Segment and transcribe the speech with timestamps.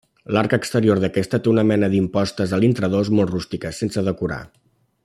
[0.35, 4.43] L'arc exterior d'aquesta té una mena d'impostes a l'intradós molt rústiques, sense decorar.